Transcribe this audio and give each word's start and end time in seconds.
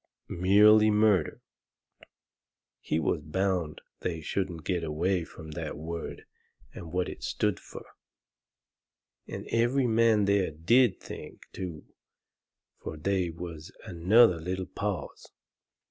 Merely 0.29 0.89
murder." 0.89 1.41
He 2.79 2.99
was 2.99 3.21
bound 3.21 3.81
they 3.99 4.19
shouldn't 4.19 4.63
get 4.63 4.83
away 4.83 5.23
from 5.25 5.51
that 5.51 5.77
word 5.77 6.25
and 6.73 6.91
what 6.91 7.07
it 7.07 7.21
stood 7.21 7.59
fur. 7.59 7.85
And 9.27 9.45
every 9.51 9.85
man 9.85 10.25
there 10.25 10.49
DID 10.49 10.99
think, 10.99 11.43
too, 11.53 11.85
fur 12.83 12.97
they 12.97 13.29
was 13.29 13.71
another 13.85 14.39
little 14.39 14.65
pause. 14.65 15.29